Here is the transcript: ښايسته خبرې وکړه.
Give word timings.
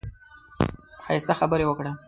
ښايسته 1.05 1.33
خبرې 1.39 1.65
وکړه. 1.67 1.91